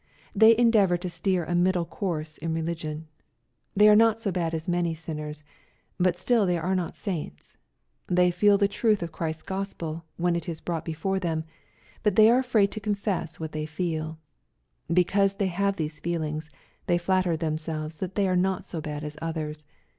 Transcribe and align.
They 0.35 0.57
endeavor 0.57 0.97
to 0.97 1.11
steer 1.11 1.43
a 1.45 1.53
middle 1.53 1.85
course 1.85 2.39
in 2.39 2.55
religion. 2.55 3.07
They 3.77 3.87
are 3.87 3.95
not 3.95 4.19
so 4.19 4.31
bad 4.31 4.51
as 4.51 4.67
many 4.67 4.95
sinners, 4.95 5.43
but 5.99 6.17
still 6.17 6.47
they 6.47 6.57
are 6.57 6.73
not 6.73 6.95
saints. 6.97 7.55
They 8.07 8.31
feel 8.31 8.57
the 8.57 8.67
truth 8.67 9.03
of 9.03 9.11
Christ's 9.11 9.43
Gospel, 9.43 10.03
when 10.17 10.35
it 10.35 10.49
is 10.49 10.59
brought 10.59 10.85
before 10.85 11.19
them, 11.19 11.43
but 12.01 12.17
are 12.19 12.39
afraid 12.39 12.71
to 12.71 12.79
confess 12.79 13.39
what 13.39 13.51
they 13.51 13.67
feeL 13.67 14.17
Because 14.91 15.35
they 15.35 15.45
have 15.53 15.75
these 15.75 15.99
feelings, 15.99 16.49
they 16.87 16.97
flatter 16.97 17.37
themselves 17.37 17.97
they 17.97 18.27
are 18.27 18.35
not 18.35 18.65
so 18.65 18.81
bad 18.81 19.03
as 19.03 19.17
others. 19.21 19.67